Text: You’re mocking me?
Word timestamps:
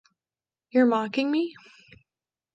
You’re 0.71 0.87
mocking 0.89 1.29
me? 1.29 1.53